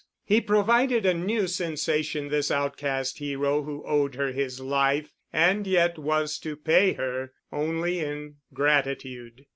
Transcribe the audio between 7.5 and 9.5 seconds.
only in gratitude.